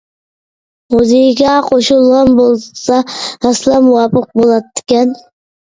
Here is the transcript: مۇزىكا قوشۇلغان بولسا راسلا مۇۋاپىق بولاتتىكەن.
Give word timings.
مۇزىكا 0.95 1.51
قوشۇلغان 1.67 2.33
بولسا 2.41 2.99
راسلا 3.47 3.85
مۇۋاپىق 3.91 4.29
بولاتتىكەن. 4.43 5.17